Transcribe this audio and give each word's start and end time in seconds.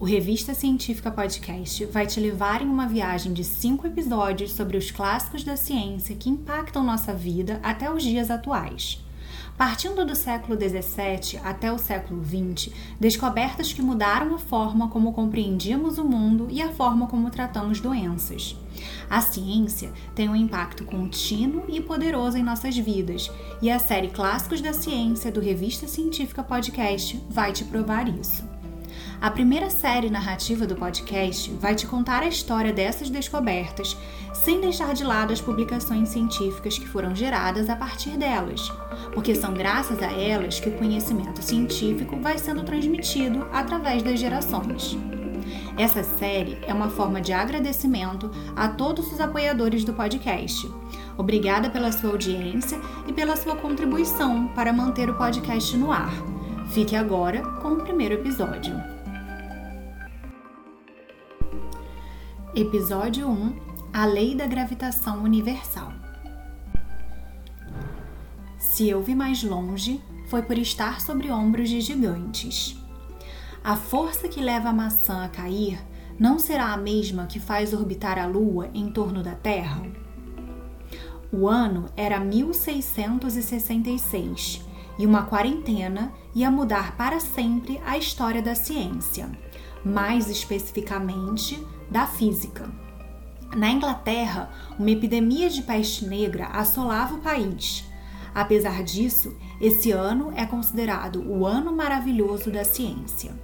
O 0.00 0.04
Revista 0.04 0.54
Científica 0.54 1.10
Podcast 1.10 1.84
vai 1.86 2.06
te 2.06 2.20
levar 2.20 2.62
em 2.62 2.66
uma 2.66 2.86
viagem 2.86 3.32
de 3.32 3.42
cinco 3.42 3.84
episódios 3.84 4.52
sobre 4.52 4.76
os 4.76 4.92
clássicos 4.92 5.42
da 5.42 5.56
ciência 5.56 6.14
que 6.14 6.30
impactam 6.30 6.84
nossa 6.84 7.12
vida 7.12 7.58
até 7.64 7.92
os 7.92 8.04
dias 8.04 8.30
atuais. 8.30 9.04
Partindo 9.56 10.06
do 10.06 10.14
século 10.14 10.56
XVII 10.56 11.40
até 11.42 11.72
o 11.72 11.78
século 11.78 12.22
XX, 12.24 12.72
descobertas 13.00 13.72
que 13.72 13.82
mudaram 13.82 14.36
a 14.36 14.38
forma 14.38 14.88
como 14.88 15.12
compreendíamos 15.12 15.98
o 15.98 16.04
mundo 16.04 16.46
e 16.48 16.62
a 16.62 16.70
forma 16.70 17.08
como 17.08 17.28
tratamos 17.28 17.80
doenças. 17.80 18.56
A 19.10 19.20
ciência 19.20 19.92
tem 20.14 20.28
um 20.28 20.36
impacto 20.36 20.84
contínuo 20.84 21.64
e 21.68 21.80
poderoso 21.80 22.38
em 22.38 22.42
nossas 22.44 22.76
vidas, 22.76 23.32
e 23.60 23.68
a 23.68 23.80
série 23.80 24.10
Clássicos 24.10 24.60
da 24.60 24.72
Ciência 24.72 25.32
do 25.32 25.40
Revista 25.40 25.88
Científica 25.88 26.44
Podcast 26.44 27.20
vai 27.28 27.52
te 27.52 27.64
provar 27.64 28.08
isso. 28.08 28.57
A 29.20 29.32
primeira 29.32 29.68
série 29.68 30.08
narrativa 30.08 30.64
do 30.64 30.76
podcast 30.76 31.50
vai 31.54 31.74
te 31.74 31.88
contar 31.88 32.22
a 32.22 32.28
história 32.28 32.72
dessas 32.72 33.10
descobertas, 33.10 33.96
sem 34.32 34.60
deixar 34.60 34.94
de 34.94 35.02
lado 35.02 35.32
as 35.32 35.40
publicações 35.40 36.10
científicas 36.10 36.78
que 36.78 36.86
foram 36.86 37.16
geradas 37.16 37.68
a 37.68 37.74
partir 37.74 38.16
delas, 38.16 38.72
porque 39.12 39.34
são 39.34 39.52
graças 39.52 40.00
a 40.00 40.12
elas 40.12 40.60
que 40.60 40.68
o 40.68 40.78
conhecimento 40.78 41.42
científico 41.42 42.16
vai 42.20 42.38
sendo 42.38 42.62
transmitido 42.62 43.44
através 43.52 44.04
das 44.04 44.20
gerações. 44.20 44.96
Essa 45.76 46.04
série 46.04 46.56
é 46.64 46.72
uma 46.72 46.88
forma 46.88 47.20
de 47.20 47.32
agradecimento 47.32 48.30
a 48.54 48.68
todos 48.68 49.12
os 49.12 49.20
apoiadores 49.20 49.82
do 49.82 49.94
podcast. 49.94 50.70
Obrigada 51.16 51.68
pela 51.70 51.90
sua 51.90 52.10
audiência 52.10 52.80
e 53.08 53.12
pela 53.12 53.34
sua 53.34 53.56
contribuição 53.56 54.46
para 54.54 54.72
manter 54.72 55.10
o 55.10 55.14
podcast 55.14 55.76
no 55.76 55.90
ar. 55.90 56.12
Fique 56.68 56.94
agora 56.94 57.42
com 57.60 57.72
o 57.72 57.82
primeiro 57.82 58.14
episódio. 58.14 58.97
Episódio 62.54 63.28
1 63.28 63.56
A 63.92 64.06
Lei 64.06 64.34
da 64.34 64.46
Gravitação 64.46 65.22
Universal. 65.22 65.92
Se 68.58 68.88
eu 68.88 69.02
vi 69.02 69.14
mais 69.14 69.44
longe, 69.44 70.00
foi 70.28 70.40
por 70.40 70.56
estar 70.56 71.02
sobre 71.02 71.30
ombros 71.30 71.68
de 71.68 71.82
gigantes. 71.82 72.74
A 73.62 73.76
força 73.76 74.28
que 74.28 74.40
leva 74.40 74.70
a 74.70 74.72
maçã 74.72 75.24
a 75.24 75.28
cair 75.28 75.78
não 76.18 76.38
será 76.38 76.72
a 76.72 76.76
mesma 76.78 77.26
que 77.26 77.38
faz 77.38 77.74
orbitar 77.74 78.18
a 78.18 78.24
Lua 78.26 78.70
em 78.72 78.90
torno 78.90 79.22
da 79.22 79.34
Terra? 79.34 79.82
O 81.30 81.46
ano 81.46 81.90
era 81.94 82.18
1666 82.18 84.66
e 84.98 85.06
uma 85.06 85.24
quarentena 85.24 86.14
ia 86.34 86.50
mudar 86.50 86.96
para 86.96 87.20
sempre 87.20 87.78
a 87.84 87.98
história 87.98 88.40
da 88.40 88.54
ciência, 88.54 89.30
mais 89.84 90.30
especificamente 90.30 91.62
da 91.90 92.06
física. 92.06 92.70
Na 93.56 93.70
Inglaterra, 93.70 94.50
uma 94.78 94.90
epidemia 94.90 95.48
de 95.48 95.62
peste 95.62 96.04
negra 96.06 96.46
assolava 96.46 97.14
o 97.14 97.20
país. 97.20 97.84
Apesar 98.34 98.82
disso, 98.84 99.34
esse 99.60 99.90
ano 99.90 100.32
é 100.36 100.44
considerado 100.44 101.22
o 101.26 101.46
ano 101.46 101.74
maravilhoso 101.74 102.50
da 102.50 102.62
ciência. 102.62 103.34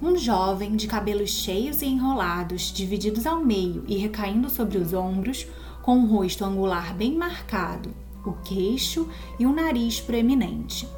Um 0.00 0.16
jovem 0.16 0.74
de 0.74 0.86
cabelos 0.86 1.30
cheios 1.30 1.80
e 1.80 1.86
enrolados, 1.86 2.72
divididos 2.72 3.26
ao 3.26 3.44
meio 3.44 3.84
e 3.86 3.96
recaindo 3.96 4.50
sobre 4.50 4.78
os 4.78 4.92
ombros, 4.92 5.46
com 5.82 5.98
um 5.98 6.06
rosto 6.06 6.44
angular 6.44 6.94
bem 6.94 7.16
marcado, 7.16 7.94
o 8.24 8.32
queixo 8.32 9.08
e 9.38 9.46
um 9.46 9.54
nariz 9.54 10.00
proeminente. 10.00 10.88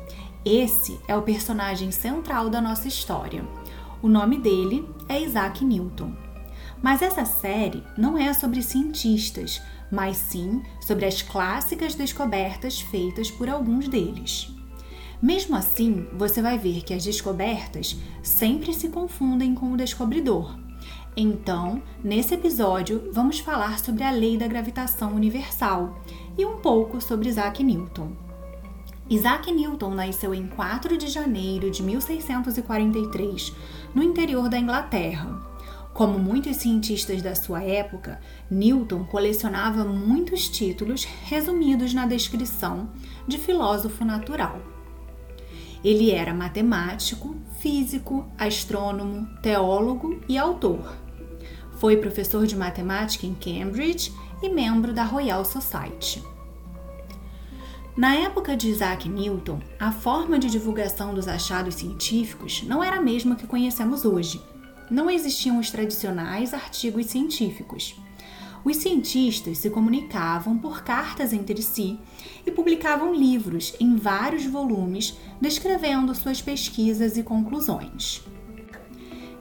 Esse 0.44 0.98
é 1.06 1.14
o 1.16 1.22
personagem 1.22 1.90
central 1.90 2.48
da 2.48 2.60
nossa 2.60 2.88
história. 2.88 3.44
O 4.00 4.08
nome 4.08 4.38
dele 4.38 4.88
é 5.08 5.20
Isaac 5.20 5.64
Newton. 5.64 6.27
Mas 6.82 7.02
essa 7.02 7.24
série 7.24 7.82
não 7.96 8.16
é 8.16 8.32
sobre 8.32 8.62
cientistas, 8.62 9.60
mas 9.90 10.16
sim 10.16 10.62
sobre 10.80 11.06
as 11.06 11.22
clássicas 11.22 11.94
descobertas 11.94 12.80
feitas 12.80 13.30
por 13.30 13.48
alguns 13.48 13.88
deles. 13.88 14.54
Mesmo 15.20 15.56
assim, 15.56 16.06
você 16.12 16.40
vai 16.40 16.56
ver 16.58 16.82
que 16.82 16.94
as 16.94 17.04
descobertas 17.04 17.96
sempre 18.22 18.72
se 18.72 18.88
confundem 18.88 19.54
com 19.54 19.72
o 19.72 19.76
descobridor. 19.76 20.56
Então, 21.16 21.82
nesse 22.04 22.34
episódio, 22.34 23.10
vamos 23.12 23.40
falar 23.40 23.80
sobre 23.80 24.04
a 24.04 24.10
lei 24.12 24.36
da 24.36 24.46
gravitação 24.46 25.12
universal 25.14 25.98
e 26.36 26.46
um 26.46 26.58
pouco 26.58 27.00
sobre 27.00 27.28
Isaac 27.28 27.64
Newton. 27.64 28.12
Isaac 29.10 29.50
Newton 29.50 29.94
nasceu 29.94 30.32
em 30.32 30.46
4 30.46 30.96
de 30.96 31.08
janeiro 31.08 31.70
de 31.70 31.82
1643, 31.82 33.52
no 33.92 34.02
interior 34.04 34.48
da 34.48 34.58
Inglaterra. 34.58 35.57
Como 35.92 36.18
muitos 36.18 36.58
cientistas 36.58 37.22
da 37.22 37.34
sua 37.34 37.62
época, 37.62 38.20
Newton 38.50 39.04
colecionava 39.04 39.84
muitos 39.84 40.48
títulos 40.48 41.04
resumidos 41.24 41.92
na 41.92 42.06
descrição 42.06 42.90
de 43.26 43.36
filósofo 43.36 44.04
natural. 44.04 44.60
Ele 45.82 46.10
era 46.10 46.34
matemático, 46.34 47.36
físico, 47.58 48.26
astrônomo, 48.38 49.26
teólogo 49.42 50.20
e 50.28 50.36
autor. 50.38 50.96
Foi 51.78 51.96
professor 51.96 52.46
de 52.46 52.56
matemática 52.56 53.26
em 53.26 53.34
Cambridge 53.34 54.12
e 54.42 54.48
membro 54.48 54.92
da 54.92 55.04
Royal 55.04 55.44
Society. 55.44 56.22
Na 57.96 58.14
época 58.14 58.56
de 58.56 58.68
Isaac 58.68 59.08
Newton, 59.08 59.60
a 59.78 59.90
forma 59.90 60.38
de 60.38 60.48
divulgação 60.48 61.12
dos 61.12 61.26
achados 61.26 61.74
científicos 61.74 62.62
não 62.62 62.82
era 62.82 62.96
a 62.96 63.02
mesma 63.02 63.34
que 63.34 63.46
conhecemos 63.46 64.04
hoje 64.04 64.40
não 64.90 65.10
existiam 65.10 65.58
os 65.58 65.70
tradicionais 65.70 66.54
artigos 66.54 67.06
científicos. 67.06 67.94
Os 68.64 68.76
cientistas 68.78 69.58
se 69.58 69.70
comunicavam 69.70 70.58
por 70.58 70.82
cartas 70.82 71.32
entre 71.32 71.62
si 71.62 71.98
e 72.44 72.50
publicavam 72.50 73.14
livros 73.14 73.74
em 73.78 73.96
vários 73.96 74.44
volumes 74.46 75.16
descrevendo 75.40 76.14
suas 76.14 76.42
pesquisas 76.42 77.16
e 77.16 77.22
conclusões. 77.22 78.22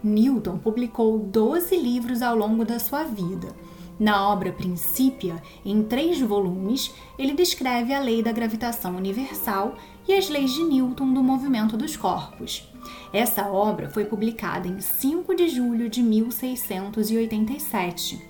Newton 0.03 0.59
publicou 0.59 1.17
12 1.19 1.75
livros 1.75 2.21
ao 2.21 2.35
longo 2.35 2.63
da 2.63 2.79
sua 2.79 3.03
vida. 3.03 3.53
Na 3.99 4.29
obra 4.29 4.51
Principia, 4.51 5.41
em 5.65 5.81
três 5.81 6.21
volumes, 6.21 6.93
ele 7.17 7.33
descreve 7.33 7.91
a 7.93 7.99
lei 7.99 8.21
da 8.21 8.31
gravitação 8.31 8.95
universal 8.95 9.75
e 10.07 10.13
as 10.13 10.29
leis 10.29 10.53
de 10.53 10.63
Newton 10.63 11.11
do 11.13 11.23
movimento 11.23 11.75
dos 11.75 11.97
corpos. 11.97 12.71
Essa 13.11 13.47
obra 13.47 13.89
foi 13.89 14.05
publicada 14.05 14.67
em 14.67 14.79
5 14.79 15.33
de 15.33 15.49
julho 15.49 15.89
de 15.89 16.03
1687. 16.03 18.21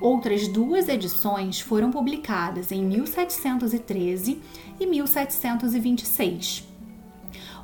Outras 0.00 0.46
duas 0.46 0.88
edições 0.88 1.58
foram 1.58 1.90
publicadas 1.90 2.70
em 2.70 2.84
1713 2.84 4.40
e 4.78 4.86
1726. 4.86 6.62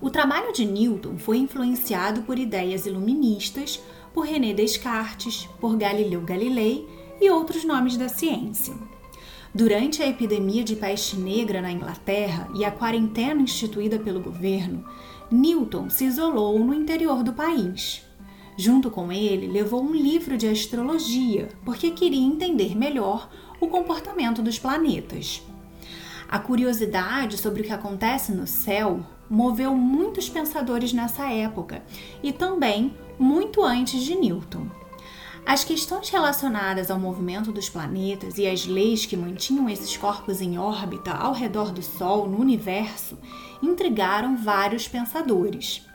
O 0.01 0.11
trabalho 0.11 0.53
de 0.53 0.67
Newton 0.67 1.19
foi 1.19 1.39
influenciado 1.39 2.23
por 2.23 2.37
ideias 2.37 2.85
iluministas, 2.85 3.81
por 4.13 4.27
René 4.27 4.53
Descartes, 4.53 5.49
por 5.61 5.77
Galileu 5.77 6.23
Galilei 6.23 7.04
e 7.21 7.31
outros 7.31 7.65
nomes 7.65 7.97
da 7.97 8.09
ciência. 8.09 8.75
Durante 9.55 10.03
a 10.03 10.09
epidemia 10.09 10.65
de 10.65 10.75
peste 10.75 11.17
negra 11.17 11.63
na 11.63 11.71
Inglaterra 11.71 12.49
e 12.57 12.65
a 12.65 12.73
quarentena 12.73 13.41
instituída 13.41 13.99
pelo 13.99 14.21
governo, 14.21 14.85
Newton 15.31 15.89
se 15.89 16.05
isolou 16.05 16.59
no 16.59 16.75
interior 16.75 17.23
do 17.23 17.33
país. 17.33 18.03
Junto 18.57 18.91
com 18.91 19.13
ele, 19.13 19.47
levou 19.47 19.83
um 19.83 19.95
livro 19.95 20.37
de 20.37 20.49
astrologia, 20.49 21.49
porque 21.65 21.91
queria 21.91 22.25
entender 22.25 22.77
melhor 22.77 23.29
o 23.61 23.69
comportamento 23.69 24.43
dos 24.43 24.59
planetas. 24.59 25.43
A 26.29 26.39
curiosidade 26.39 27.37
sobre 27.39 27.63
o 27.63 27.65
que 27.65 27.73
acontece 27.73 28.33
no 28.33 28.47
céu 28.47 29.07
moveu 29.29 29.75
muitos 29.75 30.29
pensadores 30.29 30.93
nessa 30.93 31.31
época 31.31 31.83
e 32.23 32.33
também 32.33 32.95
muito 33.19 33.63
antes 33.63 34.03
de 34.03 34.15
Newton. 34.15 34.67
As 35.47 35.63
questões 35.63 36.09
relacionadas 36.09 36.91
ao 36.91 36.99
movimento 36.99 37.53
dos 37.53 37.69
planetas 37.69 38.39
e 38.39 38.47
as 38.47 38.65
leis 38.65 39.05
que 39.05 39.17
mantinham 39.17 39.69
esses 39.69 39.95
corpos 39.95 40.41
em 40.41 40.59
órbita 40.59 41.13
ao 41.13 41.35
redor 41.35 41.71
do 41.71 41.83
Sol 41.83 42.27
no 42.27 42.41
universo 42.41 43.19
intrigaram 43.63 44.39
vários 44.39 44.89
pensadores. 44.89 45.87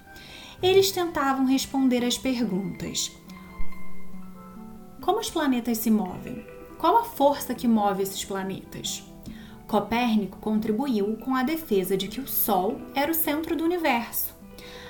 Eles 0.61 0.91
tentavam 0.91 1.47
responder 1.47 2.05
às 2.05 2.15
perguntas: 2.15 3.11
Como 5.01 5.19
os 5.19 5.31
planetas 5.31 5.79
se 5.79 5.89
movem? 5.89 6.45
Qual 6.77 6.99
a 6.99 7.03
força 7.03 7.55
que 7.55 7.67
move 7.67 8.03
esses 8.03 8.23
planetas? 8.23 9.03
Copérnico 9.67 10.37
contribuiu 10.37 11.17
com 11.17 11.35
a 11.35 11.43
defesa 11.43 11.97
de 11.97 12.07
que 12.07 12.21
o 12.21 12.27
Sol 12.27 12.79
era 12.93 13.11
o 13.11 13.15
centro 13.15 13.55
do 13.55 13.63
universo 13.63 14.38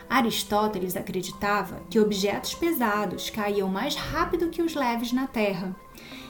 Aristóteles 0.09 0.95
acreditava 0.95 1.81
que 1.89 1.99
objetos 1.99 2.55
pesados 2.55 3.29
caíam 3.29 3.69
mais 3.69 3.95
rápido 3.95 4.49
que 4.49 4.61
os 4.61 4.73
leves 4.73 5.13
na 5.13 5.27
Terra. 5.27 5.75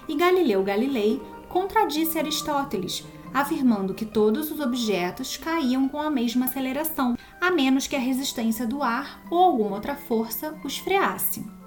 E 0.08 0.16
Galileu 0.16 0.64
Galilei 0.64 1.22
contradisse 1.48 2.20
Aristóteles, 2.20 3.06
afirmando 3.34 3.94
que 3.94 4.06
todos 4.06 4.52
os 4.52 4.60
objetos 4.60 5.38
caíam 5.38 5.88
com 5.88 6.02
a 6.02 6.10
mesma 6.10 6.46
aceleração, 6.46 7.18
a 7.40 7.50
menos 7.50 7.88
que 7.88 7.96
a 7.96 8.00
resistência 8.00 8.68
do 8.68 8.84
ar 8.84 9.24
ou 9.31 9.40
alguma 9.40 9.76
outra 9.76 9.96
força 9.96 10.60
os 10.64 10.78
freasse. 10.78 11.59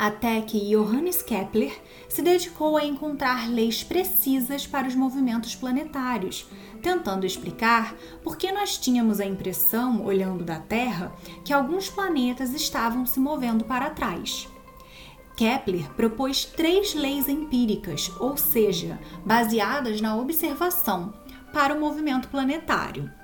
Até 0.00 0.40
que 0.40 0.58
Johannes 0.70 1.20
Kepler 1.20 1.78
se 2.08 2.22
dedicou 2.22 2.78
a 2.78 2.84
encontrar 2.86 3.50
leis 3.50 3.84
precisas 3.84 4.66
para 4.66 4.88
os 4.88 4.94
movimentos 4.94 5.54
planetários, 5.54 6.48
tentando 6.80 7.26
explicar 7.26 7.94
por 8.22 8.38
que 8.38 8.50
nós 8.50 8.78
tínhamos 8.78 9.20
a 9.20 9.26
impressão, 9.26 10.02
olhando 10.02 10.42
da 10.42 10.58
Terra, 10.58 11.12
que 11.44 11.52
alguns 11.52 11.90
planetas 11.90 12.54
estavam 12.54 13.04
se 13.04 13.20
movendo 13.20 13.62
para 13.62 13.90
trás. 13.90 14.48
Kepler 15.36 15.90
propôs 15.90 16.46
três 16.46 16.94
leis 16.94 17.28
empíricas, 17.28 18.10
ou 18.18 18.38
seja, 18.38 18.98
baseadas 19.22 20.00
na 20.00 20.16
observação, 20.16 21.12
para 21.52 21.74
o 21.74 21.78
movimento 21.78 22.28
planetário. 22.28 23.19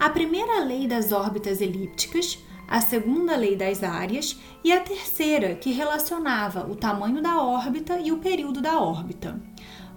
A 0.00 0.08
primeira 0.08 0.64
lei 0.64 0.86
das 0.86 1.12
órbitas 1.12 1.60
elípticas, 1.60 2.38
a 2.66 2.80
segunda 2.80 3.36
lei 3.36 3.54
das 3.54 3.82
áreas 3.82 4.40
e 4.64 4.72
a 4.72 4.80
terceira, 4.80 5.54
que 5.56 5.72
relacionava 5.72 6.66
o 6.66 6.74
tamanho 6.74 7.20
da 7.20 7.42
órbita 7.42 8.00
e 8.00 8.10
o 8.10 8.16
período 8.16 8.62
da 8.62 8.80
órbita. 8.80 9.38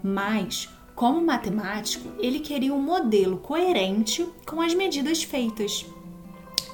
Mas, 0.03 0.67
como 0.93 1.25
matemático, 1.25 2.09
ele 2.19 2.41
queria 2.41 2.73
um 2.73 2.81
modelo 2.81 3.37
coerente 3.37 4.27
com 4.45 4.59
as 4.59 4.73
medidas 4.73 5.23
feitas. 5.23 5.85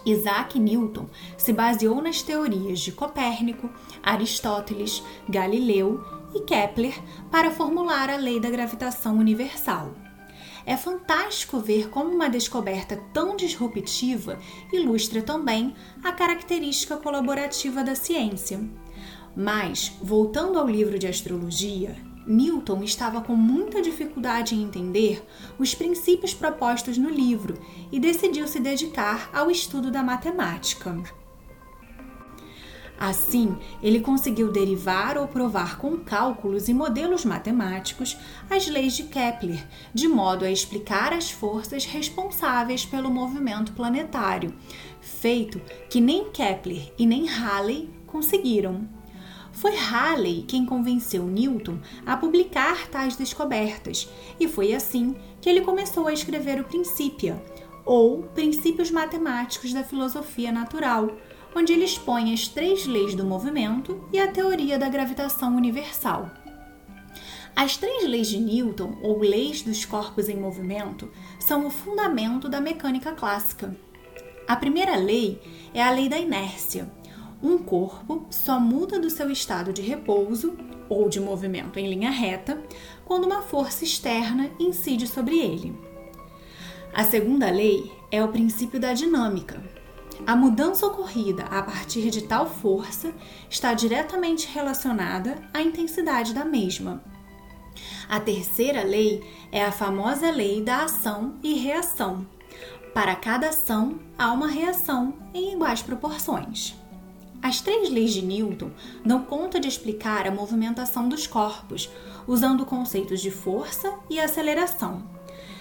Isaac 0.04 0.58
Newton 0.58 1.06
se 1.38 1.54
baseou 1.54 2.02
nas 2.02 2.24
teorias 2.24 2.80
de 2.80 2.92
Copérnico, 2.92 3.70
Aristóteles, 4.02 5.04
Galileu 5.30 6.04
e 6.34 6.40
Kepler 6.40 7.00
para 7.30 7.52
formular 7.52 8.10
a 8.10 8.18
lei 8.18 8.40
da 8.40 8.50
gravitação 8.50 9.20
universal. 9.20 10.09
É 10.66 10.76
fantástico 10.78 11.60
ver 11.60 11.90
como 11.90 12.10
uma 12.10 12.30
descoberta 12.30 12.98
tão 13.14 13.36
disruptiva 13.36 14.40
ilustra 14.72 15.22
também 15.22 15.74
a 16.04 16.12
característica 16.12 16.98
colaborativa 16.98 17.84
da 17.84 17.96
ciência. 17.96 18.60
Mas, 19.36 19.94
voltando 20.02 20.60
ao 20.60 20.68
livro 20.68 21.00
de 21.00 21.08
astrologia, 21.08 21.96
Newton 22.28 22.84
estava 22.84 23.22
com 23.22 23.36
muita 23.36 23.82
dificuldade 23.82 24.54
em 24.54 24.62
entender 24.62 25.26
os 25.58 25.74
princípios 25.74 26.34
propostos 26.34 26.98
no 26.98 27.10
livro 27.10 27.56
e 27.92 28.00
decidiu 28.00 28.48
se 28.48 28.60
dedicar 28.60 29.30
ao 29.34 29.50
estudo 29.50 29.90
da 29.90 30.04
matemática. 30.04 31.19
Assim, 33.00 33.56
ele 33.82 34.02
conseguiu 34.02 34.52
derivar 34.52 35.18
ou 35.18 35.26
provar 35.26 35.78
com 35.78 35.96
cálculos 35.98 36.68
e 36.68 36.74
modelos 36.74 37.24
matemáticos 37.24 38.18
as 38.50 38.68
leis 38.68 38.94
de 38.94 39.04
Kepler, 39.04 39.66
de 39.94 40.06
modo 40.10 40.44
a 40.44 40.52
explicar 40.52 41.14
as 41.14 41.32
forças 41.32 41.86
responsáveis 41.86 42.86
pelo 42.86 43.10
movimento 43.10 43.72
planetário, 43.72 44.54
feito 45.00 45.62
que 45.90 46.02
nem 46.02 46.30
Kepler 46.30 46.92
e 46.98 47.06
nem 47.06 47.26
Halley 47.26 47.90
conseguiram. 48.06 48.86
Foi 49.54 49.76
Halley 49.76 50.44
quem 50.46 50.66
convenceu 50.66 51.26
Newton 51.26 51.80
a 52.06 52.18
publicar 52.18 52.88
tais 52.90 53.16
descobertas, 53.16 54.10
e 54.38 54.46
foi 54.46 54.74
assim 54.74 55.16
que 55.40 55.50
ele 55.50 55.62
começou 55.62 56.06
a 56.06 56.14
escrever 56.14 56.60
o 56.60 56.66
Principia, 56.66 57.42
ou 57.86 58.24
Princípios 58.24 58.92
Matemáticos 58.92 59.72
da 59.72 59.86
Filosofia 59.86 60.52
Natural, 60.52 61.10
onde 61.56 61.74
ele 61.74 61.86
expõe 61.86 62.34
as 62.34 62.48
três 62.48 62.86
leis 62.86 63.16
do 63.16 63.26
movimento 63.26 64.04
e 64.14 64.20
a 64.20 64.32
teoria 64.32 64.78
da 64.78 64.90
gravitação 64.90 65.56
universal. 65.56 66.30
As 67.56 67.76
três 67.76 68.08
leis 68.08 68.28
de 68.28 68.40
Newton, 68.40 68.98
ou 69.02 69.20
leis 69.20 69.62
dos 69.62 69.84
corpos 69.84 70.30
em 70.30 70.38
movimento, 70.38 71.12
são 71.40 71.68
o 71.68 71.70
fundamento 71.70 72.48
da 72.48 72.62
mecânica 72.62 73.12
clássica. 73.12 73.76
A 74.48 74.56
primeira 74.56 74.96
lei 74.96 75.42
é 75.74 75.82
a 75.82 75.92
lei 75.92 76.08
da 76.08 76.18
inércia, 76.18 76.90
um 77.42 77.58
corpo 77.58 78.26
só 78.30 78.60
muda 78.60 79.00
do 79.00 79.10
seu 79.10 79.32
estado 79.32 79.72
de 79.72 79.82
repouso 79.82 80.58
ou 80.90 81.08
de 81.08 81.20
movimento 81.20 81.80
em 81.80 81.88
linha 81.90 82.10
reta 82.10 82.62
quando 83.06 83.26
uma 83.26 83.42
força 83.42 83.84
externa 83.84 84.52
incide 84.60 85.08
sobre 85.08 85.40
ele. 85.40 85.78
A 86.94 87.04
segunda 87.04 87.50
lei 87.50 87.92
é 88.12 88.24
o 88.24 88.30
princípio 88.30 88.80
da 88.80 88.94
dinâmica. 88.94 89.79
A 90.26 90.36
mudança 90.36 90.86
ocorrida 90.86 91.44
a 91.46 91.64
partir 91.64 92.10
de 92.10 92.24
tal 92.24 92.48
força 92.48 93.14
está 93.50 93.74
diretamente 93.74 94.48
relacionada 94.48 95.38
à 95.54 95.62
intensidade 95.62 96.34
da 96.34 96.46
mesma. 96.46 97.02
A 98.08 98.20
terceira 98.20 98.84
lei 98.84 99.24
é 99.52 99.64
a 99.64 99.72
famosa 99.72 100.30
lei 100.30 100.62
da 100.62 100.84
ação 100.84 101.36
e 101.42 101.54
reação. 101.54 102.28
Para 102.94 103.16
cada 103.16 103.50
ação, 103.50 104.00
há 104.18 104.32
uma 104.32 104.48
reação 104.48 105.14
em 105.34 105.54
iguais 105.54 105.82
proporções. 105.82 106.76
As 107.42 107.62
três 107.62 107.90
leis 107.90 108.14
de 108.14 108.22
Newton 108.22 108.72
dão 109.06 109.24
conta 109.24 109.60
de 109.60 109.68
explicar 109.68 110.28
a 110.28 110.32
movimentação 110.32 111.08
dos 111.08 111.26
corpos, 111.26 111.90
usando 112.28 112.66
conceitos 112.66 113.22
de 113.22 113.32
força 113.32 113.94
e 114.10 114.20
aceleração. 114.20 115.19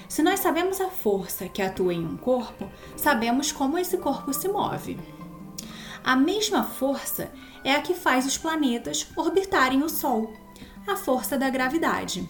Se 0.09 0.23
nós 0.23 0.41
sabemos 0.41 0.81
a 0.81 0.89
força 0.89 1.49
que 1.49 1.61
atua 1.61 1.93
em 1.93 2.05
um 2.05 2.17
corpo, 2.17 2.69
sabemos 2.97 3.53
como 3.53 3.79
esse 3.79 3.99
corpo 3.99 4.33
se 4.33 4.49
move. 4.49 4.99
A 6.03 6.17
mesma 6.17 6.65
força 6.65 7.31
é 7.63 7.75
a 7.75 7.83
que 7.83 7.93
faz 7.93 8.27
os 8.27 8.39
planetas 8.39 9.07
orbitarem 9.15 9.83
o 9.83 9.89
Sol, 9.89 10.33
a 10.87 10.97
força 10.97 11.37
da 11.37 11.51
gravidade. 11.51 12.27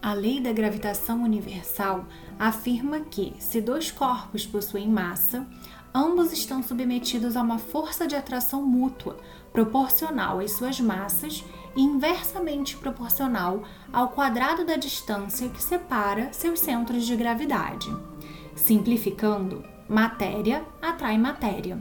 A 0.00 0.14
lei 0.14 0.40
da 0.40 0.50
gravitação 0.50 1.22
universal 1.22 2.06
afirma 2.38 3.00
que, 3.00 3.34
se 3.38 3.60
dois 3.60 3.90
corpos 3.90 4.46
possuem 4.46 4.88
massa, 4.88 5.46
ambos 5.94 6.32
estão 6.32 6.62
submetidos 6.62 7.36
a 7.36 7.42
uma 7.42 7.58
força 7.58 8.06
de 8.06 8.16
atração 8.16 8.62
mútua, 8.62 9.18
proporcional 9.52 10.40
às 10.40 10.52
suas 10.52 10.80
massas 10.80 11.44
inversamente 11.76 12.76
proporcional 12.76 13.62
ao 13.92 14.08
quadrado 14.08 14.64
da 14.64 14.76
distância 14.76 15.48
que 15.48 15.62
separa 15.62 16.32
seus 16.32 16.60
centros 16.60 17.04
de 17.06 17.16
gravidade. 17.16 17.88
Simplificando, 18.54 19.64
matéria 19.88 20.64
atrai 20.82 21.16
matéria. 21.16 21.78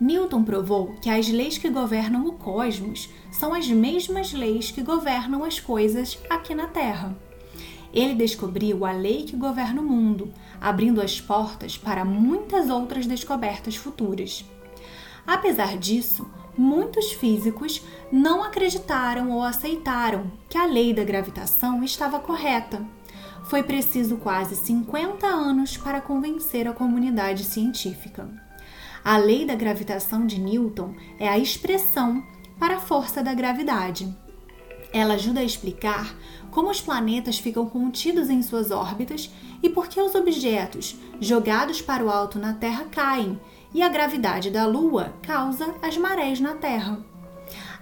Newton 0.00 0.42
provou 0.44 0.94
que 1.02 1.10
as 1.10 1.28
leis 1.28 1.58
que 1.58 1.68
governam 1.68 2.26
o 2.26 2.32
cosmos 2.32 3.10
são 3.30 3.52
as 3.52 3.68
mesmas 3.68 4.32
leis 4.32 4.70
que 4.70 4.82
governam 4.82 5.44
as 5.44 5.60
coisas 5.60 6.18
aqui 6.30 6.54
na 6.54 6.66
Terra. 6.66 7.14
Ele 7.92 8.14
descobriu 8.14 8.84
a 8.86 8.92
lei 8.92 9.24
que 9.24 9.36
governa 9.36 9.80
o 9.80 9.84
mundo, 9.84 10.32
abrindo 10.60 11.02
as 11.02 11.20
portas 11.20 11.76
para 11.76 12.04
muitas 12.04 12.70
outras 12.70 13.06
descobertas 13.06 13.76
futuras. 13.76 14.44
Apesar 15.26 15.76
disso, 15.76 16.26
muitos 16.56 17.12
físicos 17.12 17.82
não 18.10 18.42
acreditaram 18.42 19.30
ou 19.30 19.42
aceitaram 19.42 20.30
que 20.48 20.58
a 20.58 20.66
lei 20.66 20.92
da 20.92 21.04
gravitação 21.04 21.82
estava 21.82 22.18
correta. 22.18 22.84
Foi 23.44 23.62
preciso 23.62 24.16
quase 24.16 24.54
50 24.54 25.26
anos 25.26 25.76
para 25.76 26.00
convencer 26.00 26.68
a 26.68 26.72
comunidade 26.72 27.44
científica. 27.44 28.28
A 29.04 29.16
lei 29.16 29.46
da 29.46 29.54
gravitação 29.54 30.26
de 30.26 30.38
Newton 30.38 30.94
é 31.18 31.28
a 31.28 31.38
expressão 31.38 32.22
para 32.58 32.76
a 32.76 32.80
força 32.80 33.22
da 33.22 33.32
gravidade. 33.32 34.14
Ela 34.92 35.14
ajuda 35.14 35.40
a 35.40 35.44
explicar 35.44 36.14
como 36.50 36.70
os 36.70 36.80
planetas 36.80 37.38
ficam 37.38 37.66
contidos 37.66 38.28
em 38.28 38.42
suas 38.42 38.70
órbitas 38.70 39.30
e 39.62 39.68
por 39.68 39.88
que 39.88 40.00
os 40.00 40.14
objetos 40.14 40.96
jogados 41.20 41.80
para 41.80 42.04
o 42.04 42.10
alto 42.10 42.38
na 42.38 42.54
Terra 42.54 42.84
caem 42.90 43.40
e 43.72 43.82
a 43.82 43.88
gravidade 43.88 44.50
da 44.50 44.66
Lua 44.66 45.14
causa 45.22 45.74
as 45.82 45.96
marés 45.96 46.40
na 46.40 46.54
Terra. 46.54 46.98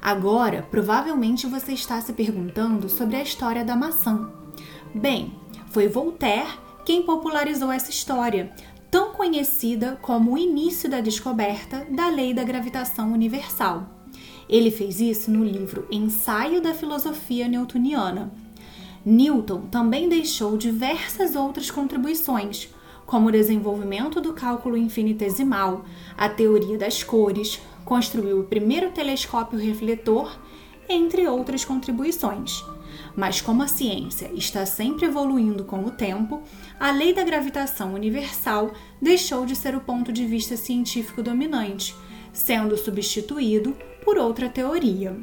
Agora, 0.00 0.66
provavelmente 0.71 1.47
você 1.47 1.73
está 1.73 2.00
se 2.00 2.12
perguntando 2.12 2.88
sobre 2.88 3.16
a 3.16 3.23
história 3.23 3.64
da 3.64 3.75
maçã. 3.75 4.30
Bem, 4.95 5.35
foi 5.71 5.88
Voltaire 5.88 6.49
quem 6.85 7.02
popularizou 7.02 7.71
essa 7.71 7.90
história, 7.90 8.50
tão 8.90 9.12
conhecida 9.12 9.99
como 10.00 10.33
o 10.33 10.38
início 10.38 10.88
da 10.88 11.00
descoberta 11.00 11.87
da 11.90 12.09
lei 12.09 12.33
da 12.33 12.42
gravitação 12.42 13.12
universal. 13.12 13.87
Ele 14.49 14.71
fez 14.71 14.99
isso 14.99 15.30
no 15.30 15.45
livro 15.45 15.87
Ensaio 15.90 16.62
da 16.62 16.73
Filosofia 16.73 17.47
Newtoniana. 17.47 18.33
Newton 19.04 19.62
também 19.71 20.09
deixou 20.09 20.57
diversas 20.57 21.37
outras 21.37 21.71
contribuições, 21.71 22.71
como 23.08 23.28
o 23.28 23.32
desenvolvimento 23.32 24.20
do 24.20 24.34
cálculo 24.34 24.76
infinitesimal, 24.76 25.82
a 26.14 26.28
teoria 26.28 26.76
das 26.76 27.02
cores, 27.02 27.58
construiu 27.82 28.40
o 28.40 28.44
primeiro 28.44 28.90
telescópio 28.90 29.58
refletor, 29.58 30.38
entre 30.86 31.26
outras 31.26 31.64
contribuições. 31.64 32.62
Mas 33.16 33.40
como 33.40 33.62
a 33.62 33.66
ciência 33.66 34.30
está 34.34 34.66
sempre 34.66 35.06
evoluindo 35.06 35.64
com 35.64 35.86
o 35.86 35.90
tempo, 35.90 36.42
a 36.78 36.90
lei 36.90 37.14
da 37.14 37.24
gravitação 37.24 37.94
universal 37.94 38.72
deixou 39.00 39.46
de 39.46 39.56
ser 39.56 39.74
o 39.74 39.80
ponto 39.80 40.12
de 40.12 40.26
vista 40.26 40.54
científico 40.54 41.22
dominante, 41.22 41.96
sendo 42.30 42.76
substituído 42.76 43.74
por 44.04 44.18
outra 44.18 44.50
teoria. 44.50 45.18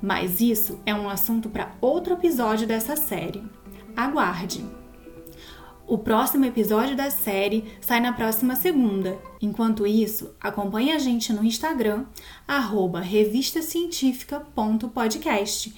Mas 0.00 0.40
isso 0.40 0.80
é 0.86 0.94
um 0.94 1.06
assunto 1.06 1.50
para 1.50 1.74
outro 1.82 2.14
episódio 2.14 2.66
dessa 2.66 2.96
série. 2.96 3.44
Aguarde! 3.94 4.85
O 5.88 5.96
próximo 5.96 6.44
episódio 6.44 6.96
da 6.96 7.08
série 7.10 7.64
sai 7.80 8.00
na 8.00 8.12
próxima 8.12 8.56
segunda. 8.56 9.16
Enquanto 9.40 9.86
isso, 9.86 10.34
acompanhe 10.40 10.90
a 10.90 10.98
gente 10.98 11.32
no 11.32 11.44
Instagram, 11.44 12.06
revistacientifica.podcast. 13.00 15.72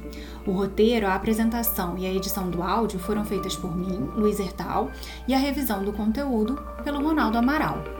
O 0.47 0.51
roteiro, 0.53 1.05
a 1.05 1.13
apresentação 1.13 1.97
e 1.97 2.05
a 2.05 2.13
edição 2.13 2.49
do 2.49 2.63
áudio 2.63 2.97
foram 2.97 3.25
feitas 3.25 3.57
por 3.57 3.75
mim, 3.75 4.09
Luiz 4.15 4.39
Hertal, 4.39 4.89
e 5.27 5.33
a 5.33 5.37
revisão 5.37 5.83
do 5.83 5.91
conteúdo 5.91 6.57
pelo 6.85 7.03
Ronaldo 7.03 7.37
Amaral. 7.37 7.96